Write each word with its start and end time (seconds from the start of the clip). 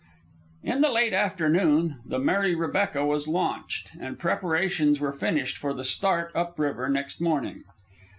In 0.63 0.81
the 0.81 0.89
late 0.89 1.13
afternoon 1.13 2.01
the 2.03 2.17
Mary 2.17 2.55
Rebecca 2.55 3.05
was 3.05 3.27
launched, 3.27 3.91
and 3.99 4.17
preparations 4.17 4.99
were 4.99 5.13
finished 5.13 5.59
for 5.59 5.75
the 5.75 5.83
start 5.83 6.31
up 6.35 6.57
river 6.57 6.89
next 6.89 7.21
morning. 7.21 7.63